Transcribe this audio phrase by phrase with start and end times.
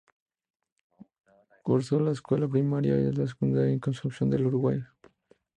[1.61, 4.79] Cursó la escuela primaria y secundaria en Concepción del Uruguay.